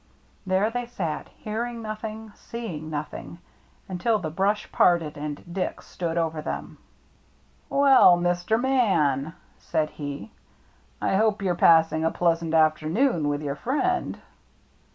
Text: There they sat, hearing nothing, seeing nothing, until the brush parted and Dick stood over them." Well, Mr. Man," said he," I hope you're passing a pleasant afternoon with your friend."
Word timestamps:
There 0.47 0.71
they 0.71 0.87
sat, 0.87 1.27
hearing 1.27 1.83
nothing, 1.83 2.31
seeing 2.33 2.89
nothing, 2.89 3.37
until 3.87 4.17
the 4.17 4.31
brush 4.31 4.71
parted 4.71 5.15
and 5.15 5.53
Dick 5.53 5.79
stood 5.83 6.17
over 6.17 6.41
them." 6.41 6.79
Well, 7.69 8.17
Mr. 8.17 8.59
Man," 8.59 9.35
said 9.59 9.91
he," 9.91 10.31
I 11.03 11.17
hope 11.17 11.43
you're 11.43 11.53
passing 11.53 12.03
a 12.03 12.09
pleasant 12.09 12.55
afternoon 12.55 13.27
with 13.27 13.43
your 13.43 13.53
friend." 13.55 14.19